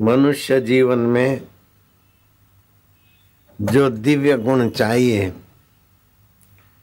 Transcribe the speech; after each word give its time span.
मनुष्य 0.00 0.60
जीवन 0.60 0.98
में 0.98 1.46
जो 3.60 3.90
दिव्य 3.90 4.36
गुण 4.38 4.68
चाहिए, 4.68 5.32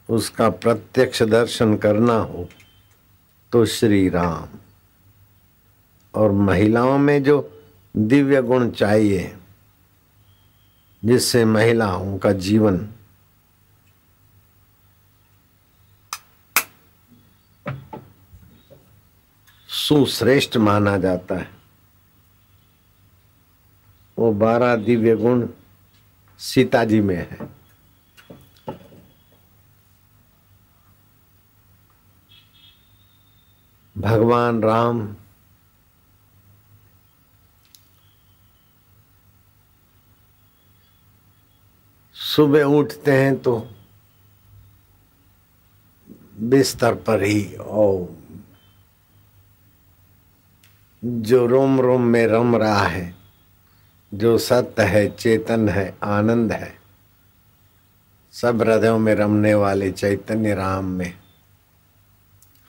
उसका 0.08 0.48
प्रत्यक्ष 0.50 1.22
दर्शन 1.22 1.76
करना 1.76 2.16
हो 2.16 2.48
तो 3.52 3.64
श्री 3.66 4.08
राम। 4.08 4.58
और 6.14 6.32
महिलाओं 6.32 6.98
में 6.98 7.22
जो 7.22 7.62
दिव्य 7.96 8.42
गुण 8.42 8.70
चाहिए, 8.70 9.36
जिससे 11.04 11.44
महिलाओं 11.44 12.18
का 12.18 12.32
जीवन 12.32 12.88
सुश्रेष्ठ 19.68 20.56
माना 20.56 20.96
जाता 20.98 21.34
है। 21.34 21.53
वो 24.18 24.32
बारह 24.32 24.76
दिव्य 24.76 25.16
गुण 25.16 25.46
सीता 26.40 26.84
जी 26.84 27.00
में 27.00 27.16
है। 27.16 27.48
भगवान 33.96 34.62
राम, 34.62 35.14
सुबह 42.16 42.64
उठते 42.78 43.12
हैं 43.12 43.36
तो 43.38 43.56
बिस्तर 46.50 46.94
पर 47.06 47.22
ही 47.22 47.56
ओ 47.60 48.06
जो 51.02 51.44
रोम 51.46 51.80
रोम 51.80 52.02
में 52.02 52.26
रम 52.26 52.56
रहा 52.56 52.86
है 52.86 53.23
जो 54.14 54.38
सत्य 54.38 54.82
है, 54.82 55.08
चेतन 55.16 55.68
है, 55.68 55.98
आनंद 56.02 56.52
है, 56.52 56.78
सब 58.32 58.62
हृदयों 58.62 58.98
में 58.98 59.14
रमने 59.14 59.54
वाले 59.54 59.90
चैतन्य 59.92 60.54
राम 60.54 60.84
में 60.84 61.12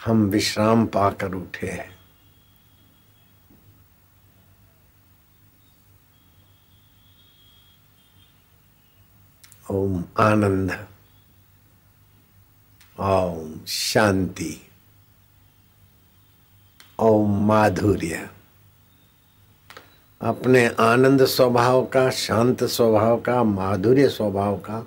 हम 0.06 0.24
विश्राम 0.26 0.86
पाकर 0.86 1.34
उठे 1.34 1.68
हैं। 1.68 1.96
ओम 9.72 10.04
आनंद, 10.20 10.88
ओम 13.00 13.66
शांति, 13.68 14.56
ओम 17.00 17.46
माधुर्य। 17.48 18.30
अपने 20.26 20.66
आनंद 20.80 21.26
स्वभाव 21.26 21.86
का, 21.86 22.10
शांत 22.10 22.64
स्वभाव 22.64 23.20
का, 23.22 23.44
माधुर्य 23.44 24.08
स्वभाव 24.10 24.58
का, 24.58 24.86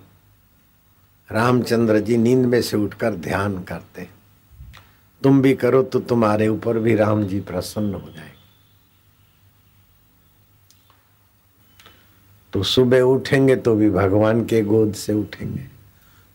रामचंद्र 1.32 2.00
जी 2.00 2.16
नींद 2.16 2.46
में 2.46 2.60
से 2.62 2.76
उठकर 2.76 3.14
ध्यान 3.14 3.58
करते 3.62 4.08
तुम 5.22 5.40
भी 5.42 5.54
करो 5.54 5.82
तो 5.82 6.00
तुम्हारे 6.00 6.48
ऊपर 6.48 6.78
भी 6.78 6.94
राम 6.94 7.24
जी 7.24 7.40
प्रसन्न 7.40 7.94
हो 7.94 8.10
जाए 8.16 8.32
तो 12.52 12.62
सुबह 12.62 13.00
उठेंगे 13.00 13.56
तो 13.56 13.74
भी 13.76 13.90
भगवान 13.90 14.44
के 14.44 14.62
गोद 14.62 14.94
से 14.94 15.12
उठेंगे। 15.12 15.66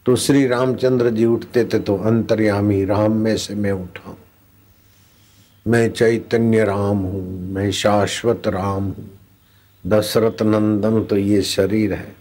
तो 0.05 0.15
श्री 0.15 0.47
रामचंद्र 0.47 1.09
जी 1.09 1.25
उठते 1.25 1.65
थे 1.65 1.79
तो 1.79 1.97
अंतर्यामी 1.97 2.83
राम 2.85 3.11
में 3.11 3.37
से 3.37 3.55
मैं 3.55 3.71
उठाऊं 3.71 4.15
मैं 5.65 5.89
चैतन्य 5.89 6.63
राम 6.63 6.97
हूँ, 6.97 7.51
मैं 7.53 7.71
शाश्वत 7.71 8.47
राम 8.47 8.83
हूँ। 8.83 9.09
दशरथ 9.85 10.41
नंदन 10.41 11.03
तो 11.03 11.17
ये 11.17 11.41
शरीर 11.41 11.93
है, 11.93 12.15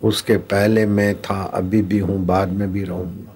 उसके 0.00 0.36
पहले 0.36 0.86
मैं 0.86 1.14
था, 1.22 1.42
अभी 1.44 1.82
भी 1.82 1.98
हूँ, 1.98 2.18
बाद 2.26 2.48
में 2.48 2.72
भी 2.72 2.82
रहूँगा। 2.84 3.34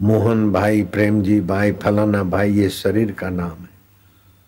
मोहन 0.00 0.50
भाई 0.52 0.82
प्रेम 0.84 1.22
जी 1.22 1.40
भाई, 1.40 1.72
फलाना 1.72 2.22
भाई, 2.24 2.52
ये 2.52 2.68
शरीर 2.70 3.12
का 3.12 3.30
नाम 3.30 3.62
है। 3.62 3.68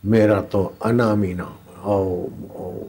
मेरा 0.02 0.40
तो 0.42 0.64
अनामी 0.84 1.32
नाम 1.34 1.56
है। 1.68 1.82
ओम 1.86 2.88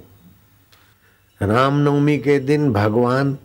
रामनवमी 1.41 2.17
के 2.17 2.39
दिन 2.39 2.71
भगवान, 2.73 3.37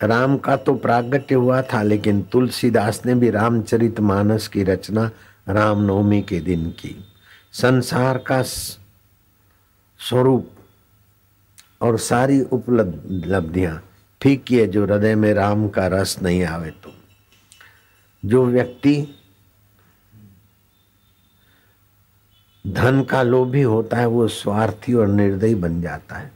राम 0.00 0.36
का 0.36 0.56
तो 0.56 0.74
प्रागट्य 0.74 1.34
हुआ 1.34 1.62
था, 1.62 1.82
लेकिन 1.82 2.22
तुलसीदास 2.22 3.02
ने 3.06 3.14
भी 3.14 3.30
रामचरित 3.30 4.00
मानस 4.00 4.48
की 4.48 4.62
रचना 4.62 5.10
रामनवमी 5.48 6.22
के 6.22 6.40
दिन 6.40 6.70
की। 6.70 7.04
संसार 7.52 8.18
का 8.18 8.42
स्वरूप 8.42 10.50
और 11.80 11.98
सारी 11.98 12.42
उपलब्धियाँ 12.42 13.88
फीकी 14.22 14.58
है 14.58 14.66
जो 14.66 14.86
हृदय 14.86 15.14
में 15.14 15.34
राम 15.34 15.68
का 15.68 15.86
रस 15.86 16.22
नहीं 16.22 16.44
आवे 16.44 16.70
तो। 16.70 16.94
जो 18.24 18.46
व्यक्ति 18.46 19.14
धन 22.66 23.02
का 23.02 23.22
लोभी 23.22 23.62
होता 23.62 23.96
है, 23.96 24.06
वो 24.06 24.28
स्वार्थी 24.28 24.94
और 24.94 25.06
निर्दयी 25.06 25.54
बन 25.54 25.82
जाता 25.82 26.16
है। 26.16 26.32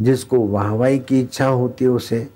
जिसको 0.00 0.46
वाहवाही 0.46 0.98
की 0.98 1.20
इच्छा 1.20 1.46
होती 1.46 1.84
है, 1.84 1.90
उसे 1.90 2.30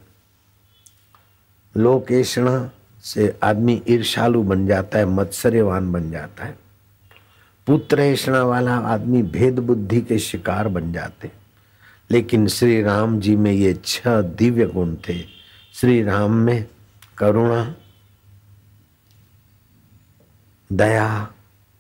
लोकेशणा 1.77 2.71
से 3.07 3.39
आदमी 3.43 3.83
ईर्षालु 3.89 4.43
बन 4.43 4.67
जाता 4.67 4.99
है, 4.99 5.07
मत्सर्यवान 5.07 5.93
बन 5.93 6.11
जाता 6.11 6.45
है। 6.45 6.59
पुत्र 7.67 8.01
ऐसा 8.01 8.43
वाला 8.43 8.77
आदमी 8.77 9.23
भेद 9.23 9.59
बुद्धि 9.59 10.01
के 10.01 10.19
शिकार 10.19 10.69
बन 10.69 10.93
जाते। 10.93 11.31
लेकिन 12.11 12.49
श्री 12.49 12.83
राम 12.83 13.21
जी 13.21 13.37
में 13.37 13.53
ये 13.53 13.81
छह 13.85 14.21
दिव्य 14.21 14.67
गुण 14.67 14.95
थे। 14.95 15.25
श्री 15.75 16.03
राम 16.03 16.33
में 16.33 16.67
करुणा, 17.19 17.75
दया, 20.73 21.33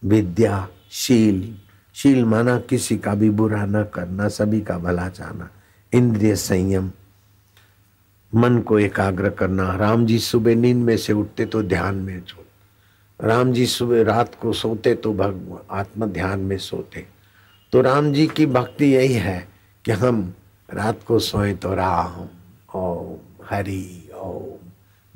विद्या, 0.04 0.68
शील। 0.90 1.56
शील 1.94 2.24
माना 2.24 2.58
किसी 2.58 2.98
का 2.98 3.14
भी 3.14 3.30
बुरा 3.30 3.66
न 3.66 3.84
करना, 3.84 4.28
सभी 4.28 4.60
का 4.60 4.78
भला 4.78 5.08
चाहना 5.08 5.50
इंद्रिय 5.92 6.36
संयम 6.36 6.90
मन 8.36 8.58
को 8.58 8.78
एकाग्र 8.78 9.30
करना। 9.30 9.76
राम 9.76 10.06
जी 10.06 10.18
सुबह 10.18 10.54
नींद 10.54 10.76
में 10.76 10.96
से 10.96 11.12
उठते 11.12 11.46
तो 11.46 11.62
ध्यान 11.62 11.94
में 11.94 12.20
जो 12.20 12.44
राम 13.24 13.52
जी 13.52 13.66
सुबह 13.66 14.02
रात 14.02 14.34
को 14.34 14.52
सोते 14.52 14.94
तो 14.94 15.14
भगवान 15.14 15.60
आत्म 15.70 16.06
ध्यान 16.06 16.40
में 16.40 16.58
सोते। 16.58 17.06
तो 17.72 17.80
राम 17.80 18.12
जी 18.12 18.26
की 18.26 18.46
भक्ति 18.46 18.94
यही 18.94 19.12
है 19.12 19.48
कि 19.84 19.92
हम 19.92 20.34
रात 20.74 21.00
को 21.06 21.18
सोए 21.18 21.54
तो 21.54 21.74
राम, 21.74 22.28
ओम, 22.78 23.16
हरि, 23.50 24.10
ओम, 24.16 24.68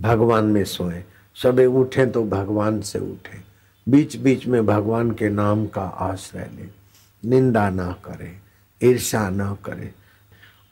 भगवान 0.04 0.44
में 0.44 0.64
सोए। 0.64 1.04
सुबह 1.34 1.64
उठे 1.64 2.06
तो 2.06 2.24
भगवान 2.24 2.80
से 2.80 2.98
उठे। 2.98 3.40
बीच 3.88 4.16
बीच 4.16 4.46
में 4.46 4.66
भगवान 4.66 5.10
के 5.10 5.28
नाम 5.28 5.66
का 5.66 5.82
आश्रय 5.82 6.50
ले। 6.56 6.80
निंदा 7.28 7.70
ना 7.70 7.96
करें 8.04 8.40
ईर्षा 8.84 9.30
ना 9.30 9.56
करे। 9.64 9.99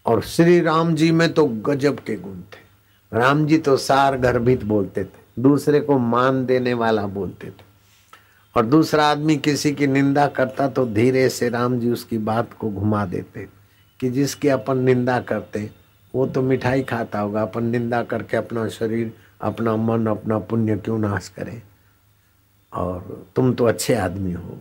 और 0.09 0.21
श्री 0.23 0.61
राम 0.61 0.95
जी 0.95 1.11
में 1.13 1.33
तो 1.35 1.45
गजब 1.47 1.99
के 1.99 2.15
गुण 2.17 2.37
थे। 2.43 2.67
राम 3.13 3.45
जी 3.47 3.59
तो 3.59 3.77
सार 3.77 4.17
गर्भित 4.19 4.63
बोलते 4.65 5.05
थे, 5.05 5.43
दूसरे 5.43 5.81
को 5.81 5.99
मान 5.99 6.45
देने 6.47 6.75
वाला 6.75 7.07
बोलते 7.07 7.47
थे। 7.47 7.67
और 8.55 8.67
दूसरा 8.67 9.07
आदमी 9.07 9.37
किसी 9.37 9.73
की 9.73 9.87
निंदा 9.87 10.27
करता 10.29 10.69
तो 10.69 10.85
धीरे 10.87 11.29
से 11.29 11.49
राम 11.49 11.79
जी 11.81 11.91
उसकी 11.91 12.19
बात 12.21 12.53
को 12.53 12.71
घुमा 12.71 13.05
देते 13.07 13.47
कि 14.01 14.11
जिसकी 14.11 14.49
अपन 14.49 14.79
निंदा 14.79 15.19
करते, 15.21 15.71
वो 16.15 16.27
तो 16.27 16.43
मिठाई 16.43 16.83
खाता 16.83 17.21
होगा, 17.21 17.43
अपन 17.43 17.65
निंदा 17.65 18.03
करके 18.03 18.37
अपना 18.37 18.69
शरीर, 18.69 19.13
अपना 19.41 19.77
मन, 19.77 20.07
अपना 20.07 20.39
पुण्य 20.39 20.77
क्यों 20.77 20.99
नाश 20.99 21.29
करे? 21.29 21.63
और 22.73 23.27
तुम 23.37 23.53
तो 23.55 23.65
अच्छे 23.65 23.95
आदमी 23.95 24.33
हो, 24.33 24.59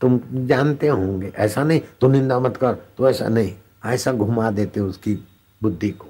तुम 0.00 0.20
जानते 0.46 0.88
होंगे, 0.88 1.32
ऐसा 1.36 1.64
नहीं, 1.64 1.80
तू 2.00 2.08
निंदा 2.08 2.38
मत 2.40 2.56
कर 2.56 2.74
तो 2.98 3.08
ऐसा 3.10 3.28
नहीं। 3.28 3.52
ऐसा 3.82 4.12
घुमा 4.12 4.50
देते 4.50 4.80
उसकी 4.80 5.14
बुद्धि 5.60 5.90
को। 5.90 6.08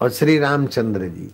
और 0.00 0.10
श्री 0.10 0.38
रामचंद्र 0.38 1.08
जी, 1.08 1.30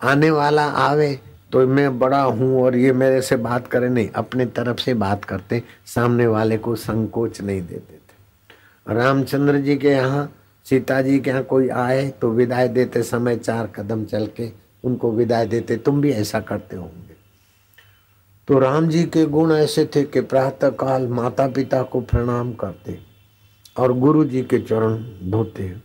आने 0.00 0.30
वाला 0.30 0.64
आवे 0.64 1.18
तो 1.52 1.66
मैं 1.66 1.98
बड़ा 1.98 2.22
हूँ 2.22 2.62
और 2.62 2.76
ये 2.76 2.92
मेरे 2.92 3.20
से 3.22 3.36
बात 3.36 3.66
करे, 3.66 3.88
नहीं, 3.88 4.08
अपने 4.10 4.46
तरफ़ 4.46 4.80
से 4.80 4.94
बात 4.94 5.24
करते, 5.24 5.62
सामने 5.86 6.26
वाले 6.26 6.58
को 6.58 6.74
संकोच 6.76 7.40
नहीं 7.40 7.60
देते 7.62 7.94
थे। 7.94 8.94
रामचंद्र 8.94 9.58
जी 9.58 9.76
के 9.76 9.88
यहाँ 9.88 10.28
सीता 10.66 11.00
जी 11.02 11.18
के 11.20 11.30
यहाँ 11.30 11.42
कोई 11.44 11.68
आए 11.68 12.08
तो 12.10 12.30
विदाई 12.30 12.68
देते 12.68 13.02
समय 13.02 13.36
चार 13.36 13.66
कदम 13.76 14.04
चल 14.04 14.26
के 14.36 14.50
उनको 14.84 15.12
विदाई 15.12 15.46
देते, 15.46 15.76
तुम 15.76 16.00
भी 16.00 16.12
ऐसा 16.12 16.40
करते 16.40 16.76
होंगे। 16.76 17.14
तो 18.48 18.58
राम 18.58 18.88
जी 18.88 19.02
के 19.04 19.24
गुण 19.26 19.52
ऐसे 19.52 19.84
थे 19.94 20.02
कि 20.04 20.20
प्रातः 20.22 20.70
काल 20.76 21.06
माता 21.08 21.46
पिता 21.48 21.82
को 21.82 22.00
प्रणाम 22.02 22.52
करते। 22.54 22.98
और 23.78 23.92
गुरु 23.92 24.24
जी 24.24 24.42
के 24.42 24.58
चरण 24.58 24.96
धोते 25.30 25.76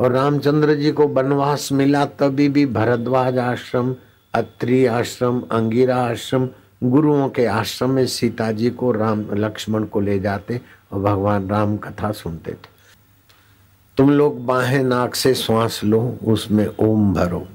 और 0.00 0.12
रामचंद्र 0.12 0.74
जी 0.74 0.92
को 0.92 1.06
वनवास 1.06 1.72
मिला, 1.72 2.04
तभी 2.04 2.48
भी 2.48 2.66
भरद्वाज 2.66 3.38
आश्रम, 3.38 3.96
अत्रि 4.34 4.86
आश्रम, 4.86 5.40
अंगिरा 5.40 5.96
आश्रम, 5.96 6.48
गुरुओं 6.84 7.28
के 7.28 7.46
आश्रम 7.46 7.90
में 7.90 8.06
सीता 8.06 8.52
जी 8.52 8.70
को 8.70 8.92
राम, 8.92 9.26
लक्ष्मण 9.32 9.84
को 9.84 10.00
ले 10.00 10.18
जाते 10.20 10.60
और 10.92 11.00
भगवान 11.00 11.48
राम 11.48 11.76
कथा 11.76 12.12
सुनते 12.12 12.52
थे। 12.52 12.72
तुम 13.96 14.10
लोग 14.10 14.46
बाहें 14.46 14.82
नाक 14.82 15.14
से 15.14 15.34
श्वास 15.34 15.84
लो, 15.84 16.18
उसमें 16.24 16.66
ओम 16.66 17.14
भरो। 17.14 17.48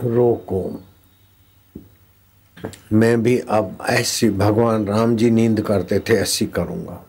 रोको। 0.00 0.82
मैं 2.92 3.22
भी 3.22 3.38
अब 3.38 3.78
ऐसी 3.90 4.30
भगवान 4.30 4.86
राम 4.86 5.16
जी 5.16 5.30
नींद 5.30 5.60
करते 5.60 5.98
थे, 5.98 6.14
ऐसी 6.14 6.46
करूँगा। 6.46 7.04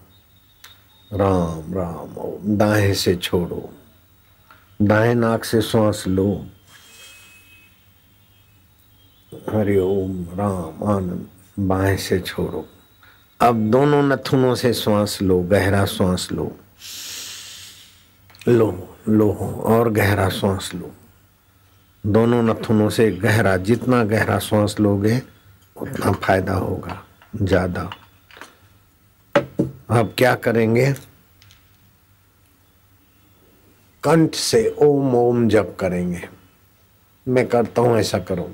राम 1.13 1.73
राम 1.73 2.17
ओम 2.17 2.57
दाएँ 2.57 2.93
से 2.93 3.15
छोड़ो, 3.15 3.69
दाएँ 4.81 5.13
नाक 5.15 5.43
से 5.43 5.61
श्वास 5.61 6.03
लो। 6.07 6.45
हरि 9.49 9.77
ओम, 9.77 10.25
राम, 10.33 10.83
आनंद, 10.89 11.27
बाएँ 11.59 11.97
से 11.97 12.19
छोड़ो। 12.19 12.65
अब 13.41 13.55
दोनों 13.71 14.03
नथुनों 14.03 14.55
से 14.55 14.73
श्वास 14.73 15.21
लो, 15.21 15.41
गहरा 15.41 15.85
श्वास 15.85 16.27
लो। 16.31 16.51
लो 18.47 18.95
लो 19.09 19.31
और 19.65 19.89
गहरा 19.89 20.29
श्वास 20.29 20.71
लो। 20.75 20.91
दोनों 22.05 22.43
नथुनों 22.43 22.89
से 22.89 23.11
गहरा, 23.11 23.57
जितना 23.57 24.03
गहरा 24.03 24.39
श्वास 24.39 24.79
लोगे 24.79 25.36
उतना 25.81 26.11
फ़ायदा 26.11 26.53
होगा, 26.53 27.03
ज़्यादा। 27.35 27.89
अब 29.89 30.13
क्या 30.17 30.35
करेंगे? 30.35 30.93
कंठ 34.03 34.35
से 34.35 34.75
ओम 34.81 35.15
ओम 35.15 35.47
जप 35.47 35.75
करेंगे। 35.79 36.29
मैं 37.27 37.47
करता 37.47 37.81
हूँ 37.81 37.97
ऐसा 37.97 38.19
करो। 38.19 38.49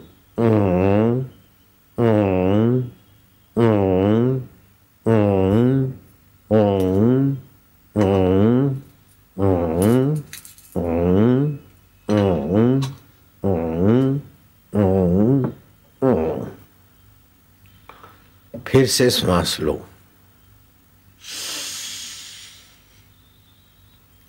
फिर 18.74 18.86
से 18.88 19.10
श्वास 19.10 19.58
लो। 19.62 19.88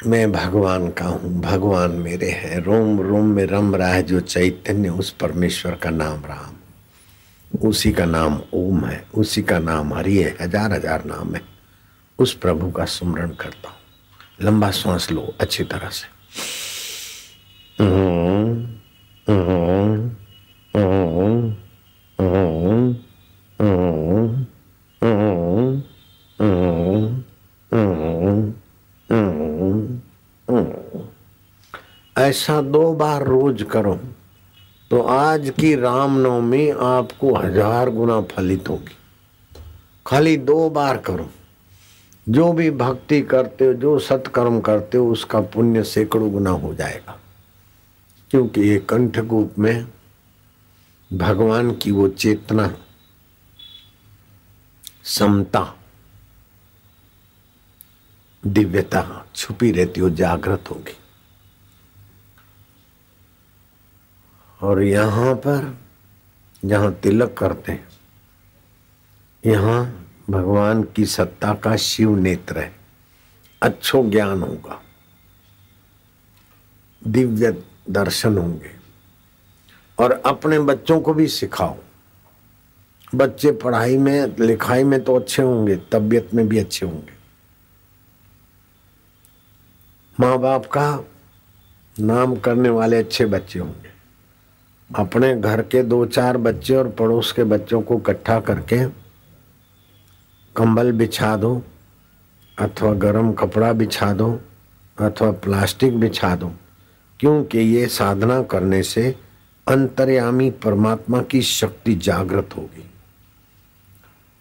मैं 0.07 0.33
भगवान 0.33 0.89
का 0.91 1.05
हूँ, 1.05 1.41
भगवान 1.41 1.91
मेरे 1.91 2.31
हैं। 2.31 2.59
रोम 2.59 3.01
रोम 3.01 3.27
में 3.27 3.45
रम 3.45 3.75
रहा 3.77 3.89
है 3.89 4.03
जो 4.03 4.21
चैतन्य, 4.21 4.89
उस 4.89 5.11
परमेश्वर 5.11 5.75
का 5.75 5.91
नाम 5.91 6.25
राम। 6.25 6.57
उसी 7.69 7.93
का 7.93 8.05
नाम 8.05 8.41
ओम 8.55 8.85
है, 8.85 9.07
उसी 9.15 9.43
का 9.43 9.59
नाम 9.59 9.95
हरि 9.95 10.17
है, 10.17 10.37
हज़ार 10.41 10.73
हज़ार 10.73 11.05
नाम 11.05 11.35
है। 11.35 11.41
उस 12.19 12.35
प्रभु 12.35 12.71
का 12.71 12.85
सुमरण 12.85 13.31
करता 13.31 13.69
हूँ। 13.69 13.77
लंबा 14.43 14.71
श्वास 14.71 15.11
लो, 15.11 15.35
अच्छी 15.41 15.65
तरह 15.65 15.89
से। 15.89 16.07
ऐसा 32.25 32.61
दो 32.63 32.93
बार 32.95 33.27
रोज 33.27 33.63
करो 33.63 33.95
तो 34.91 35.01
आज 35.03 35.49
की 35.51 35.75
रामनवमी 35.75 36.69
आपको 36.71 37.35
हज़ार 37.35 37.91
गुना 37.91 38.21
फलित 38.31 38.69
होगी। 38.69 38.97
खाली 40.07 40.37
दो 40.37 40.69
बार 40.71 40.99
करो। 40.99 41.29
जो 42.27 42.53
भी 42.53 42.71
भक्ति 42.71 43.21
करते 43.23 43.65
हो, 43.65 43.73
जो 43.73 43.99
सत्कर्म 43.99 44.61
करते 44.61 44.99
हो, 44.99 45.11
उसका 45.13 45.41
पुण्य 45.41 45.83
सैकड़ों 45.85 46.31
गुना 46.33 46.51
हो 46.51 46.75
जाएगा। 46.75 47.19
क्योंकि 48.31 48.61
ये 48.61 48.79
कंठकूप 48.89 49.59
में 49.59 49.87
भगवान 51.11 51.75
की 51.75 51.91
वो 51.91 52.09
चेतना, 52.09 52.71
समता, 55.05 55.75
दिव्यता 58.43 59.25
छुपी 59.35 59.73
रहती 59.73 60.01
हो, 60.01 60.11
जागृत 60.11 60.71
होगी। 60.71 60.99
और 64.65 64.83
यहाँ 64.83 65.35
पर 65.37 65.77
जहाँ 66.63 66.93
तिलक 66.95 67.35
करते 67.39 67.73
हैं, 67.73 67.89
यहाँ 69.45 70.09
भगवान 70.31 70.83
की 70.97 71.05
सत्ता 71.07 71.53
का 71.55 71.77
शिव 71.77 72.15
नेत्र 72.17 72.59
है। 72.59 72.73
अच्छो 73.63 74.03
ज्ञान 74.11 74.43
होगा, 74.43 74.81
दिव्य 77.03 77.53
दर्शन 77.91 78.39
होंगे। 78.39 78.71
और 79.99 80.13
अपने 80.27 80.59
बच्चों 80.61 81.01
को 81.01 81.15
भी 81.15 81.27
सिखाओ। 81.29 81.77
बच्चे 83.15 83.53
पढ़ाई 83.55 83.97
में, 83.99 84.37
लिखाई 84.39 84.85
में 84.85 85.03
तो 85.05 85.17
अच्छे 85.17 85.43
होंगे, 85.43 85.77
तबीयत 85.93 86.35
में 86.35 86.49
भी 86.49 86.59
अच्छे 86.59 86.87
होंगे। 86.87 87.13
माँ 90.19 90.39
बाप 90.39 90.67
का 90.67 91.05
नाम 91.97 92.37
करने 92.37 92.69
वाले 92.69 92.97
अच्छे 92.97 93.27
बच्चे 93.27 93.59
होंगे। 93.59 93.94
अपने 94.91 95.35
घर 95.37 95.63
के 95.63 95.83
दो 95.83 96.05
चार 96.07 96.37
बच्चे 96.37 96.75
और 96.77 96.89
पड़ोस 96.89 97.33
के 97.33 97.45
बच्चों 97.45 97.81
को 97.83 97.97
इकट्ठा 97.99 98.41
करके 98.41 98.85
कंबल 100.57 100.93
बिछा 100.93 101.37
दो, 101.37 101.63
अथवा 102.59 102.93
गरम 102.93 103.33
कपड़ा 103.33 103.73
बिछा 103.73 104.13
दो, 104.13 104.41
अथवा 104.99 105.31
प्लास्टिक 105.33 105.99
बिछा 106.01 106.37
दो, 106.37 106.53
क्योंकि 107.21 107.59
ये 107.59 107.87
साधना 107.87 108.43
करने 108.43 108.83
से 108.83 109.15
अंतर्यामी 109.67 110.51
परमात्मा 110.51 111.23
की 111.23 111.43
शक्ति 111.43 111.95
जागृत 111.95 112.57
होगी। 112.57 112.91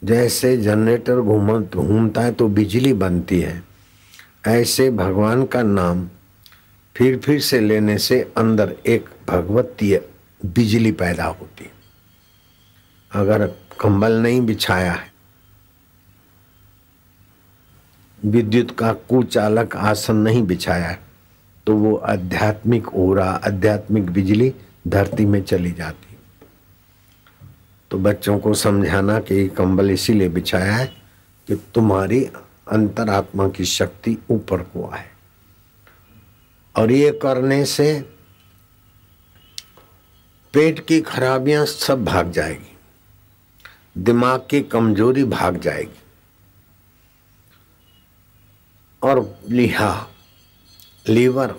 जैसे 0.02 0.56
जनरेटर 0.58 1.22
घूम, 1.22 1.60
घूमता 1.64 2.22
है 2.22 2.32
तो 2.32 2.48
बिजली 2.48 2.94
बनती 2.94 3.40
है। 3.42 3.64
ऐसे 4.48 4.92
भगवान 4.92 5.46
का 5.46 5.62
नाम 5.62 6.08
फिर 6.96 7.18
फिर 7.18 7.40
से 7.40 7.60
लेने 7.60 7.98
से 7.98 8.22
अंदर 8.38 8.76
एक 8.86 9.10
भगवतीय 9.30 10.02
बिजली 10.46 10.92
पैदा 10.92 11.26
होती। 11.26 11.70
अगर 13.12 13.48
कंबल 13.80 14.14
नहीं 14.14 14.42
बिछाया 14.42 14.92
है, 14.94 15.12
विद्युत 18.20 18.72
का 18.72 18.92
कुचालक 18.94 19.76
आसन 19.76 20.16
नहीं 20.16 20.44
बिछाया 20.44 20.88
है 20.88 21.00
तो 21.68 21.76
वो 21.76 21.96
आध्यात्मिक 21.96 22.88
ओरा, 22.96 23.26
आध्यात्मिक 23.26 24.10
बिजली 24.10 24.54
धरती 24.88 25.26
में 25.26 25.44
चली 25.44 25.72
जाती। 25.72 26.16
तो 27.92 27.98
बच्चों 27.98 28.38
को 28.40 28.54
समझाना 28.54 29.20
कि 29.20 29.48
कंबल 29.48 29.92
इसीलिए 29.92 30.30
बिछाया 30.30 30.76
है 30.76 30.86
कि 31.48 31.56
तुम्हारी 31.76 32.24
अंतरात्मा 32.72 33.48
की 33.48 33.66
शक्ति 33.66 34.18
ऊपर 34.32 34.62
को 34.64 34.90
आए। 34.90 35.10
और 36.76 36.92
ये 36.92 37.12
करने 37.12 37.64
से 37.66 38.13
पेट 40.54 40.80
की 40.80 41.00
खराबियाँ 41.02 41.66
सब 41.66 42.04
भाग 42.06 42.32
जाएगी। 42.32 42.78
दिमाग 43.98 44.46
की 44.50 44.62
कमज़ोरी 44.62 45.24
भाग 45.24 45.58
जाएगी। 45.58 46.02
और 49.02 49.40
लिहा, 49.50 50.08
लीवर 51.10 51.56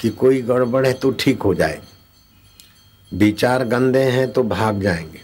की 0.00 0.10
कोई 0.10 0.42
गड़बड़ 0.42 0.86
है 0.86 0.92
तो 0.92 1.10
ठीक 1.10 1.42
हो 1.42 1.54
जाएगी। 1.54 3.16
विचार 3.18 3.64
गंदे 3.64 4.02
हैं 4.02 4.32
तो 4.32 4.42
भाग 4.42 4.80
जाएँगे। 4.82 5.22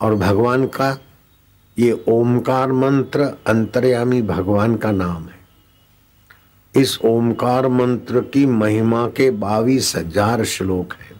और 0.00 0.14
भगवान 0.14 0.66
का 0.66 0.96
ये 1.76 2.04
ओमकार 2.08 2.72
मंत्र 2.72 3.32
अंतर्यामी 3.46 4.22
भगवान 4.22 4.76
का 4.76 4.90
नाम 4.92 5.28
है। 5.28 5.36
इस 6.74 6.98
ओमकार 7.04 7.68
मंत्र 7.68 8.20
की 8.20 8.46
महिमा 8.46 9.06
के 9.08 9.30
बावीस 9.30 9.96
हज़ार 9.96 10.44
श्लोक 10.44 10.94
है। 10.94 11.17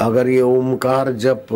अगर 0.00 0.28
ये 0.28 0.40
ओमकार 0.40 1.12
जप 1.12 1.46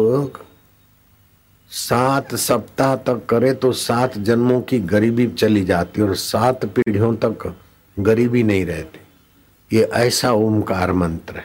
सात 1.70 2.34
सप्ताह 2.34 2.96
तक 2.96 3.26
करे 3.28 3.52
तो 3.54 3.72
सात 3.72 4.18
जन्मों 4.18 4.60
की 4.60 4.78
गरीबी 4.80 5.26
चली 5.26 5.64
जाती 5.64 6.02
और 6.02 6.14
सात 6.14 6.64
पीढ़ियों 6.64 7.14
तक 7.16 7.54
गरीबी 7.98 8.42
नहीं 8.42 8.64
रहती। 8.66 9.76
ये 9.76 9.82
ऐसा 9.84 10.32
ओमकार 10.32 10.92
मंत्र 10.92 11.36
है। 11.36 11.44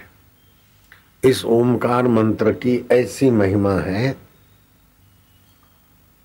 इस 1.24 1.46
ओमकार 1.46 2.08
मंत्र 2.08 2.52
की 2.52 2.86
ऐसी 2.92 3.30
महिमा 3.30 3.74
है 3.74 4.18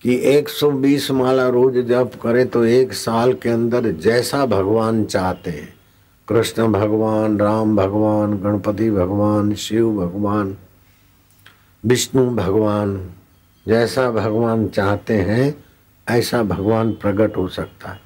कि 0.02 0.17
120 0.31 1.11
माला 1.11 1.49
रोज 1.49 1.79
जप 1.79 2.11
करे 2.23 2.45
तो 2.45 2.64
एक 2.64 2.93
साल 2.93 3.33
के 3.33 3.49
अंदर 3.49 3.91
जैसा 3.93 4.47
भगवान 4.47 5.05
चाहते 5.05 5.50
हैं। 5.50 5.75
कृष्ण 6.29 6.73
भगवान, 6.73 7.38
राम 7.38 7.76
भगवान, 7.76 8.38
गणपति 8.38 8.91
भगवान, 8.91 9.55
शिव 9.55 9.93
भगवान 9.93 10.57
विष्णु 11.87 12.31
भगवान, 12.31 13.11
जैसा 13.69 14.11
भगवान 14.11 14.69
चाहते 14.69 15.15
हैं, 15.15 15.65
ऐसा 16.11 16.43
भगवान 16.43 16.93
प्रकट 16.93 17.37
हो 17.37 17.49
सकता 17.49 17.89
है। 17.89 18.01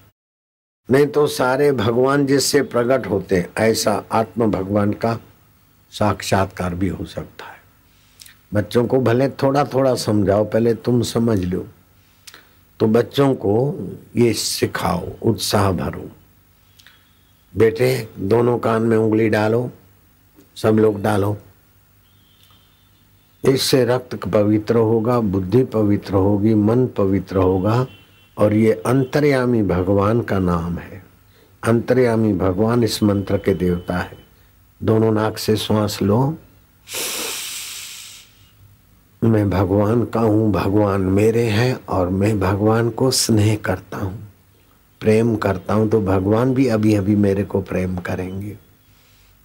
नहीं 0.90 1.06
तो 1.06 1.26
सारे 1.26 1.72
भगवान 1.72 2.26
जिससे 2.26 2.62
प्रकट 2.62 3.06
होते 3.06 3.36
हैं, 3.36 3.52
ऐसा 3.58 4.04
आत्म 4.12 4.50
भगवान 4.50 4.92
का 4.92 5.18
साक्षात्कार 5.90 6.74
भी 6.74 6.88
हो 6.88 7.04
सकता 7.04 7.44
है। 7.44 7.56
बच्चों 8.54 8.86
को 8.86 9.00
भले 9.00 9.28
थोड़ा 9.28 9.64
थोड़ा 9.64 9.94
समझाओ, 9.94 10.44
पहले 10.44 10.74
तुम 10.74 11.02
समझ 11.02 11.44
लो। 11.44 11.66
तो 12.80 12.86
बच्चों 12.86 13.34
को 13.34 13.76
ये 14.16 14.32
सिखाओ, 14.32 15.08
उत्साह 15.22 15.72
भरो। 15.72 16.10
बेटे, 17.56 18.08
दोनों 18.18 18.58
कान 18.58 18.82
में 18.82 18.96
उंगली 18.96 19.28
डालो, 19.28 19.70
सब 20.56 20.74
लोग 20.74 21.02
डालो। 21.02 21.36
इससे 23.46 23.84
रक्त 23.84 24.14
पवित्र 24.24 24.76
होगा, 24.76 25.18
बुद्धि 25.20 25.62
पवित्र 25.64 26.14
होगी, 26.14 26.54
मन 26.54 26.86
पवित्र 26.86 27.36
होगा 27.36 27.86
और 28.36 28.54
ये 28.54 28.72
अंतर्यामी 28.86 29.62
भगवान 29.62 30.20
का 30.20 30.38
नाम 30.38 30.78
है। 30.78 31.02
अंतर्यामी 31.62 32.32
भगवान 32.32 32.82
इस 32.84 33.02
मंत्र 33.02 33.36
के 33.36 33.54
देवता 33.54 33.96
है। 33.96 34.16
दोनों 34.80 35.12
नाक 35.12 35.38
से 35.38 35.56
श्वास 35.56 35.98
लो। 36.02 36.18
मैं 39.22 39.48
भगवान 39.50 40.04
का 40.04 40.20
हूँ, 40.20 40.52
भगवान 40.52 41.00
मेरे 41.00 41.42
हैं 41.42 41.74
और 41.88 42.08
मैं 42.08 42.38
भगवान 42.40 42.90
को 42.90 43.10
स्नेह 43.10 43.56
करता 43.56 43.98
हूँ। 43.98 44.18
प्रेम 45.00 45.34
करता 45.36 45.74
हूँ 45.74 45.88
तो 45.88 46.00
भगवान 46.00 46.54
भी 46.54 46.66
अभी 46.66 46.94
अभी 46.94 47.14
मेरे 47.16 47.44
को 47.44 47.60
प्रेम 47.60 47.96
करेंगे। 47.96 48.56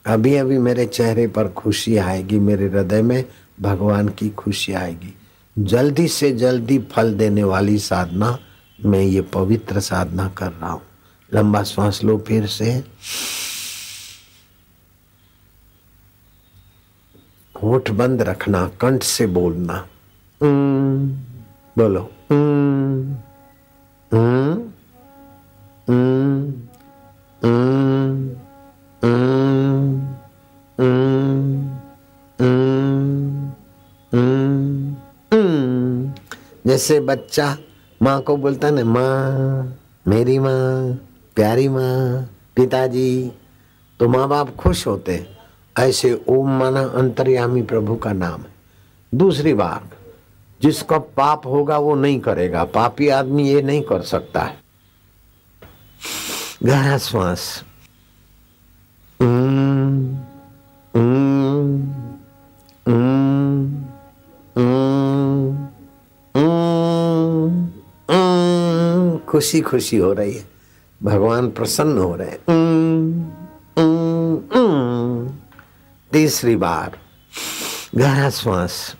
अभी 0.05 0.35
अभी 0.35 0.57
मेरे 0.57 0.85
चेहरे 0.85 1.27
पर 1.27 1.47
खुशी 1.47 1.97
आएगी, 1.97 2.39
मेरे 2.39 2.67
हृदय 2.67 3.01
में 3.01 3.23
भगवान 3.61 4.09
की 4.09 4.29
खुशी 4.29 4.73
आएगी। 4.73 5.13
जल्दी 5.59 6.07
से 6.07 6.31
जल्दी 6.31 6.79
फल 6.79 7.13
देने 7.13 7.43
वाली 7.43 7.79
साधना 7.79 8.39
मैं 8.85 9.01
ये 9.01 9.21
पवित्र 9.21 9.79
साधना 9.79 10.29
कर 10.29 10.51
रहा 10.51 10.71
हूँ। 10.71 10.81
लंबा 11.33 11.63
श्वास 11.63 12.03
लो 12.03 12.17
फिर 12.27 12.47
से। 12.47 12.83
होठ 17.63 17.91
बंद 17.91 18.21
रखना 18.21 18.67
कंठ 18.67 19.03
से 19.03 19.27
बोलना। 19.27 19.87
बोलो। 21.77 22.11
जैसे 36.67 36.99
बच्चा 36.99 37.57
माँ 38.01 38.21
को 38.21 38.37
बोलता 38.37 38.69
ना, 38.69 38.83
माँ, 38.83 39.75
मेरी 40.07 40.39
माँ, 40.39 40.93
प्यारी 41.35 41.69
माँ, 41.69 42.21
पिताजी। 42.55 43.31
तो 43.99 44.09
माँ 44.09 44.27
बाप 44.27 44.55
खुश 44.55 44.87
होते 44.87 45.27
ऐसे 45.79 46.25
ओम 46.29 46.59
माना 46.59 46.81
अंतर्यामी 46.81 47.61
प्रभु 47.61 47.95
का 47.95 48.13
नाम 48.13 48.41
है। 48.41 48.53
दूसरी 49.15 49.53
बात, 49.53 49.89
जिसका 50.61 50.97
पाप 50.97 51.45
होगा 51.45 51.77
वो 51.77 51.95
नहीं 51.95 52.19
करेगा। 52.19 52.63
पापी 52.63 53.09
आदमी 53.09 53.49
ये 53.49 53.61
नहीं 53.61 53.81
कर 53.81 54.01
सकता 54.01 54.41
है। 54.41 54.57
गहरा 56.63 56.97
श्वास। 56.97 57.63
खुशी 69.31 69.61
खुशी 69.61 69.97
हो 69.97 70.13
रही 70.13 70.33
है। 70.33 70.49
भगवान 71.03 71.51
प्रसन्न 71.51 71.97
हो 71.97 72.15
रहे 72.15 72.27
हैं। 72.27 72.45
तीसरी 76.11 76.55
बार। 76.55 76.97
गहरा 77.95 78.29
श्वास। 78.29 78.95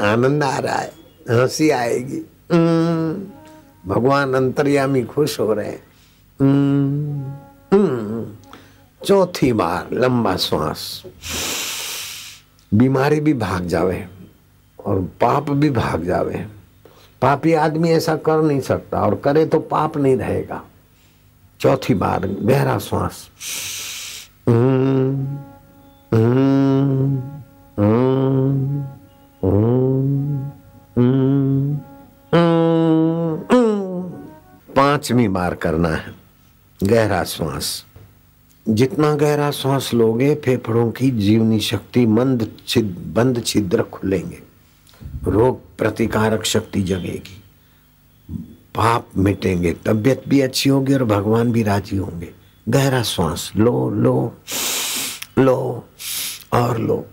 आनंद 0.00 0.42
आ 0.44 0.58
रहा 0.58 0.74
है। 0.74 0.92
हँसी 1.30 1.70
आएगी। 1.70 2.20
भगवान 3.86 4.34
अंतर्यामी 4.34 5.02
खुश 5.02 5.40
हो 5.40 5.52
रहे 5.52 5.78
चौथी 9.04 9.52
बार 9.52 9.88
लंबा 9.92 10.36
श्वास। 10.36 11.02
बीमारी 12.74 13.20
भी 13.20 13.34
भाग 13.34 13.66
जावे, 13.66 14.08
और 14.86 15.00
पाप 15.20 15.50
भी 15.50 15.70
भाग 15.70 16.04
जावे। 16.04 16.46
पापी 17.22 17.52
आदमी 17.52 17.90
ऐसा 17.90 18.16
कर 18.16 18.42
नहीं 18.42 18.60
सकता, 18.60 19.00
और 19.00 19.14
करे 19.14 19.46
तो 19.46 19.58
पाप 19.58 19.96
नहीं 19.96 20.16
रहेगा। 20.16 20.62
चौथी 21.60 21.94
बार 21.94 22.26
गहरा 22.26 22.78
श्वास। 22.78 23.28
पांचवी 34.76 35.28
बार 35.28 35.54
करना 35.54 35.88
है, 35.88 36.14
गहरा 36.82 37.24
श्वास। 37.24 37.84
जितना 38.68 39.14
गहरा 39.14 39.50
श्वास 39.50 39.94
लोगे, 39.94 40.34
फेफड़ों 40.34 40.90
की 40.90 41.10
जीवनी 41.10 41.60
शक्ति 41.60 42.06
मंद 42.06 42.52
छिद, 42.68 43.12
बंद 43.16 43.42
छिद्र 43.46 43.82
खुलेंगे। 43.82 44.38
रोग 45.24 45.60
प्रतिकारक 45.78 46.44
शक्ति 46.44 46.82
जगेगी। 46.82 47.42
पाप 48.74 49.06
मिटेंगे, 49.16 49.72
तबियत 49.72 50.22
भी 50.28 50.40
अच्छी 50.40 50.70
होगी 50.70 50.94
और 50.94 51.04
भगवान 51.04 51.52
भी 51.52 51.62
राज़ी 51.62 51.96
होंगे। 51.96 52.28
गहरा 52.68 53.02
श्वास 53.02 53.52
लो 53.56 53.90
लो 53.90 54.34
लो, 55.38 55.84
और 56.52 56.78
लो। 56.78 57.06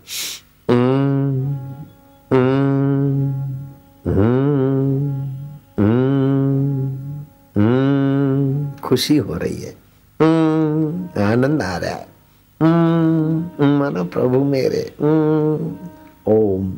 खुशी 8.82 9.16
हो 9.16 9.34
रही 9.34 9.62
है। 9.62 9.76
आनंद 11.30 11.62
आ 11.62 11.76
रहा 11.76 11.90
है। 11.90 12.06
मानो 13.78 14.04
प्रभु 14.04 14.44
मेरे। 14.44 14.94
ओम 16.26 16.72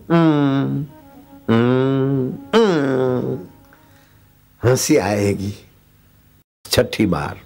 हँसी 4.64 4.97
आएगी। 4.97 5.54
छठी 6.64 7.06
बार। 7.06 7.37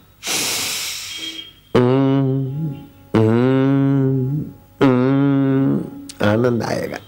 आनंद 6.27 6.63
आएगा। 6.63 6.99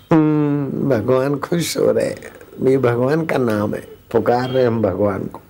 भगवान 0.89 1.39
खुश 1.39 1.77
हो 1.77 1.91
रहे 1.93 2.15
ये 2.71 2.79
भगवान 2.79 3.27
का 3.27 3.39
नाम 3.39 3.75
है। 3.75 3.81
पुकार 4.13 4.51
रहे 4.51 4.65
हम 4.65 4.83
भगवान 4.83 5.25
को। 5.27 5.41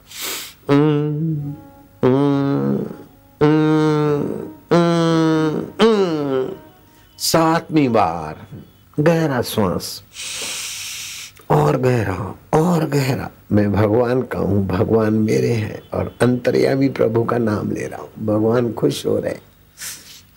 सातवीं 7.69 7.89
बार। 7.89 8.37
गहरा 8.99 9.41
श्वास। 9.43 10.03
और 11.51 11.77
गहरा 11.77 12.15
और 12.55 12.85
गहरा। 12.89 13.29
मैं 13.53 13.73
भगवान 13.73 14.23
का 14.23 14.39
हूँ, 14.39 14.67
भगवान 14.67 15.15
मेरे 15.15 15.53
हैं 15.53 15.81
और 15.95 16.15
अंतर्यामी 16.23 16.89
प्रभु 16.89 17.25
का 17.25 17.39
नाम 17.39 17.71
ले 17.71 17.87
रहा 17.87 18.01
हूँ। 18.01 18.27
भगवान 18.27 18.73
खुश 18.73 19.05
हो 19.07 19.19
रहे 19.19 19.37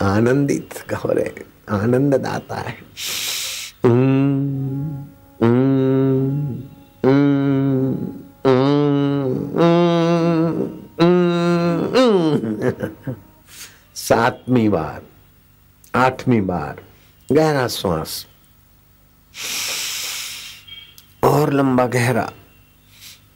आनंदित 0.01 0.73
हो 0.95 1.11
रहे 1.11 1.31
आनंद 1.79 2.15
दाता 2.15 2.55
है। 2.57 2.75
सातवीं 13.95 14.69
बार, 14.69 15.01
आठवीं 15.95 16.41
बार 16.41 16.83
गहरा 17.31 17.67
श्वास 17.67 18.25
और 21.23 21.53
लंबा 21.53 21.85
गहरा। 21.87 22.31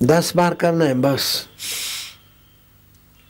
दस 0.04 0.34
बार 0.36 0.54
करना 0.54 0.86
है, 0.86 0.94
बस। 0.94 1.48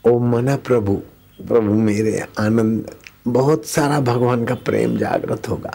ओम 0.03 0.31
मना 0.31 0.55
प्रभु 0.55 0.93
प्रभु 1.41 1.73
मेरे 1.73 2.19
आनंद। 2.39 2.95
बहुत 3.27 3.65
सारा 3.65 3.99
भगवान 3.99 4.45
का 4.45 4.55
प्रेम 4.55 4.97
जागृत 4.97 5.49
होगा। 5.49 5.73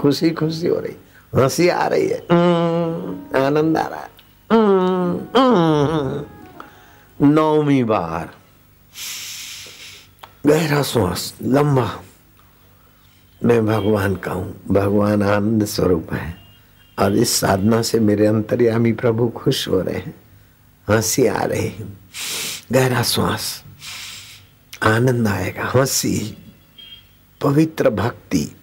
खुशी 0.00 0.30
खुशी 0.30 0.66
हो 0.66 0.78
रही, 0.80 0.96
हँसी 1.34 1.68
आ 1.68 1.86
रही 1.86 2.08
है। 2.08 2.18
आनंद 3.46 3.78
आ 3.78 3.86
रहा 3.86 4.00
है। 4.00 4.08
नौवीं 7.22 7.84
बार। 7.84 8.30
गहरा 10.46 10.82
श्वास, 10.82 11.34
लंबा। 11.42 12.00
मैं 13.44 13.66
भगवान 13.66 14.16
का 14.16 14.32
हूँ, 14.32 14.60
भगवान 14.70 15.22
आनंद 15.22 15.64
स्वरूप 15.64 16.12
है। 16.12 16.36
और 16.98 17.16
इस 17.16 17.32
साधना 17.32 17.82
से 17.82 18.00
मेरे 18.00 18.26
अंतर्यामी 18.26 18.92
प्रभु 18.92 19.28
खुश 19.28 19.68
हो 19.68 19.80
रहे 19.80 19.94
हैं, 19.94 20.14
हँसी 20.90 21.26
आ 21.26 21.42
रही 21.42 21.68
है। 21.68 21.88
गहरा 22.72 23.02
श्वास, 23.02 23.64
आनंद 24.82 25.28
आएगा, 25.28 25.72
हँसी, 25.74 26.36
पवित्र 27.40 27.90
भक्ति। 27.90 28.56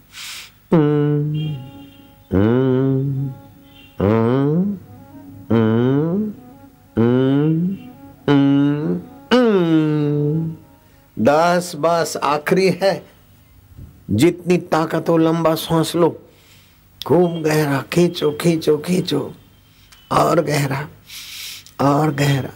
दस 11.27 11.73
बस 11.75 12.17
आखिरी 12.17 12.69
है। 12.69 13.05
जितनी 14.11 14.57
ताकत 14.57 15.05
हो, 15.09 15.17
लंबा 15.17 15.55
सांस 15.55 15.95
लो। 15.95 16.29
खूब 17.05 17.41
गहरा, 17.41 17.81
खींचो 17.93 18.31
खींचो 18.31 18.77
खींचो। 18.77 19.33
और 20.11 20.41
गहरा 20.41 20.87
और 21.81 22.13
गहरा। 22.13 22.49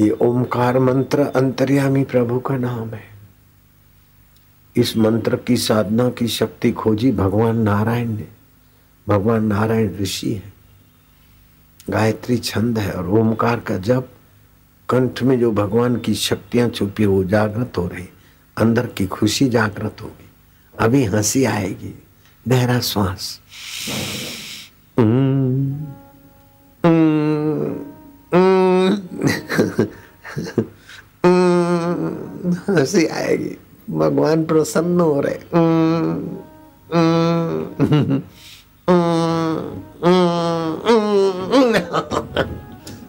ये 0.00 0.10
ओमकार 0.10 0.78
मंत्र 0.78 1.20
अंतर्यामी 1.20 2.04
प्रभु 2.04 2.38
का 2.38 2.56
नाम 2.56 2.90
है। 2.90 3.04
इस 4.76 4.96
मंत्र 4.96 5.36
की 5.36 5.56
साधना 5.56 6.10
की 6.10 6.28
शक्ति 6.28 6.72
खोजी 6.72 7.12
भगवान 7.12 7.56
नारायण 7.56 8.08
ने। 8.08 8.28
भगवान 9.08 9.44
नारायण 9.44 9.96
ऋषि 9.96 10.34
है। 10.34 10.52
गायत्री 11.90 12.36
छंद 12.36 12.78
है 12.78 12.92
और 12.92 13.08
ओमकार 13.08 13.60
का 13.60 13.76
जब 13.76 14.08
कंठ 14.90 15.22
में 15.22 15.40
जो 15.40 15.52
भगवान 15.52 15.96
की 15.96 16.14
शक्तियाँ 16.14 16.68
छुपी 16.68 17.06
वो 17.06 17.24
जागृत 17.24 17.72
हो 17.78 17.86
रही। 17.86 18.08
अंदर 18.58 18.86
की 18.86 19.06
खुशी 19.06 19.48
जागृत 19.48 19.96
होगी। 20.02 20.30
अभी 20.78 21.04
हँसी 21.04 21.44
आएगी। 21.44 22.02
गहरा 22.48 22.80
श्वास। 22.80 23.40
हँसी 32.68 33.06
आएगी। 33.06 33.58
भगवान 33.90 34.44
प्रसन्न 34.44 35.00
हो 35.00 35.20
रहे। 35.20 35.38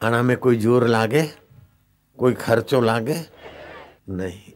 आना 0.00 0.22
में 0.22 0.36
कोई 0.36 0.56
ज़ोर 0.56 0.86
लागे, 0.86 1.22
कोई 2.18 2.32
खर्चो 2.34 2.80
लागे? 2.80 3.14
नहीं। 4.08 4.52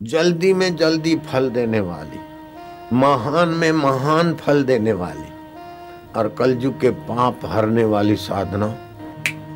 जल्दी 0.00 0.52
में 0.52 0.76
जल्दी 0.76 1.14
फल 1.16 1.48
देने 1.50 1.80
वाली, 1.80 2.18
महान 2.92 3.48
में 3.48 3.72
महान 3.72 4.34
फल 4.34 4.64
देने 4.64 4.92
वाली, 4.92 5.28
और 6.16 6.28
कलयुग 6.28 6.80
के 6.80 6.90
पाप 6.90 7.40
हरने 7.44 7.84
वाली 7.84 8.16
साधना 8.16 8.66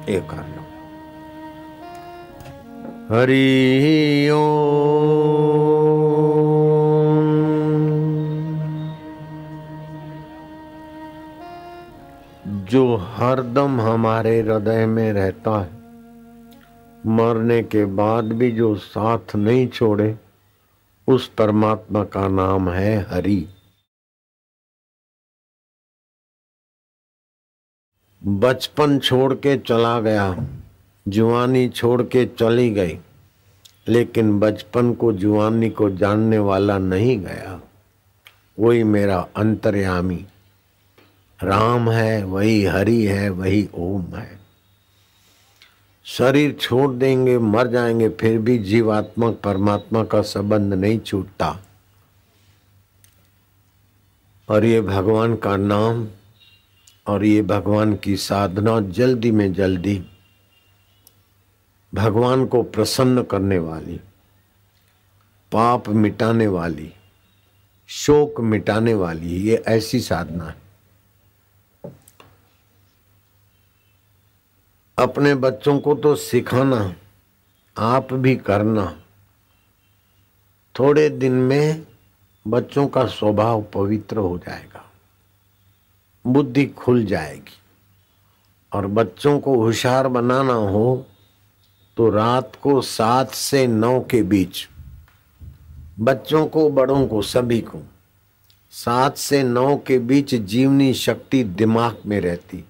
ये 0.09 0.21
कर 0.31 0.47
लो। 0.47 0.63
हरि 3.11 4.29
जो 12.67 12.97
हरदम 12.97 13.81
हमारे 13.81 14.41
हृदय 14.41 14.87
में 14.87 15.13
रहता 15.13 15.59
है, 15.63 15.71
मरने 17.07 17.63
के 17.63 17.85
बाद 17.85 18.25
भी 18.25 18.51
जो 18.53 18.75
साथ 18.77 19.37
नहीं 19.37 19.69
छोड़े, 19.69 20.19
उस 21.09 21.29
परमात्मा 21.29 22.05
का 22.05 22.29
नाम 22.29 22.71
है 22.71 22.97
हरि। 23.03 23.49
बचपन 28.23 28.99
छोड़ 28.99 29.35
के 29.35 29.57
चला 29.59 30.01
गया 30.01 30.37
जुआनी 31.09 31.69
छोड़ 31.69 32.03
के 32.03 32.27
चली 32.27 32.71
गई, 32.71 32.99
लेकिन 33.89 34.39
बचपन 34.41 34.93
को 34.95 35.13
जुआनी 35.13 35.71
को 35.71 35.91
जानने 35.91 36.39
वाला 36.39 36.79
नहीं 36.79 37.19
गया। 37.21 37.61
वही 38.59 38.85
मेरा 38.85 39.29
अंतर्यामी। 39.37 40.27
राम 41.43 41.91
है, 41.91 42.25
वही 42.25 42.65
हरि 42.65 43.05
है, 43.05 43.31
वही 43.31 43.69
ओम 43.75 44.17
है। 44.17 44.41
शरीर 46.05 46.53
छोड़ 46.53 46.95
देंगे, 46.95 47.39
मर 47.39 47.67
जाएँगे, 47.67 48.09
फिर 48.09 48.39
भी 48.39 48.59
जीवात्मा, 48.59 49.31
परमात्मा 49.31 50.05
का 50.05 50.23
संबंध 50.23 50.75
नहीं 50.75 50.99
छूटता। 50.99 51.59
और 54.49 54.65
ये 54.65 54.81
भगवान 54.81 55.37
का 55.37 55.57
नाम 55.57 56.09
और 57.07 57.25
ये 57.25 57.43
भगवान 57.43 57.97
की 57.97 58.17
साधना 58.17 58.81
जल्दी 58.81 59.31
में 59.31 59.53
जल्दी 59.53 60.07
भगवान 61.95 62.47
को 62.47 62.63
प्रसन्न 62.63 63.23
करने 63.23 63.59
वाली, 63.59 64.01
पाप 65.53 65.89
मिटाने 65.89 66.47
वाली, 66.47 66.93
शोक 67.87 68.41
मिटाने 68.41 68.95
वाली, 68.95 69.37
ये 69.37 69.65
ऐसी 69.67 70.01
साधना 70.01 70.45
है। 70.45 70.66
अपने 74.99 75.35
बच्चों 75.35 75.79
को 75.79 75.95
तो 75.95 76.15
सिखाना, 76.17 76.95
आप 77.77 78.13
भी 78.13 78.35
करना। 78.37 78.85
थोड़े 80.75 81.09
दिन 81.11 81.33
में 81.33 81.83
बच्चों 82.47 82.87
का 82.87 83.05
स्वभाव 83.07 83.63
पवित्र 83.75 84.19
हो 84.19 84.39
जाएगा, 84.39 84.85
बुद्धि 86.25 86.65
खुल 86.67 87.05
जाएगी 87.05 87.59
और 88.73 88.87
बच्चों 88.89 89.39
को 89.41 89.57
होशियार 89.57 90.09
बनाना 90.09 90.53
हो 90.53 91.07
तो 91.97 92.09
रात 92.11 92.57
को 92.63 92.81
सात 92.83 93.31
से 93.31 93.67
नौ 93.67 94.01
के 94.01 94.23
बीच 94.23 94.67
बच्चों 96.01 96.47
को, 96.47 96.69
बड़ों 96.71 97.07
को, 97.07 97.21
सभी 97.23 97.61
को 97.61 97.83
सात 98.73 99.17
से 99.17 99.43
नौ 99.43 99.77
के 99.77 99.99
बीच 99.99 100.35
जीवनी 100.35 100.93
शक्ति 100.95 101.43
दिमाग 101.45 102.01
में 102.07 102.21
रहती। 102.21 102.65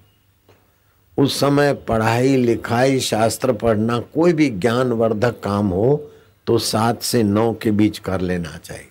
उस 1.17 1.39
समय 1.39 1.73
पढ़ाई, 1.87 2.35
लिखाई, 2.35 2.99
शास्त्र 2.99 3.53
पढ़ना 3.53 3.99
कोई 3.99 4.33
भी 4.33 4.49
ज्ञानवर्धक 4.49 5.39
काम 5.43 5.67
हो 5.67 6.11
तो 6.47 6.57
सात 6.57 7.01
से 7.01 7.23
नौ 7.23 7.51
के 7.53 7.71
बीच 7.71 7.97
कर 7.99 8.21
लेना 8.21 8.57
चाहिए। 8.57 8.86